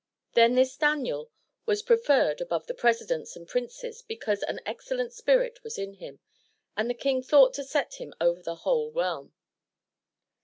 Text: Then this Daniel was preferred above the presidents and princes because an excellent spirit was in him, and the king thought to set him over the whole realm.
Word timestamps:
Then 0.33 0.55
this 0.55 0.75
Daniel 0.77 1.29
was 1.67 1.83
preferred 1.83 2.41
above 2.41 2.65
the 2.65 2.73
presidents 2.73 3.35
and 3.35 3.47
princes 3.47 4.01
because 4.01 4.41
an 4.41 4.59
excellent 4.65 5.13
spirit 5.13 5.63
was 5.63 5.77
in 5.77 5.93
him, 5.93 6.19
and 6.75 6.89
the 6.89 6.95
king 6.95 7.21
thought 7.21 7.53
to 7.53 7.63
set 7.63 8.01
him 8.01 8.11
over 8.19 8.41
the 8.41 8.55
whole 8.65 8.91
realm. 8.91 9.35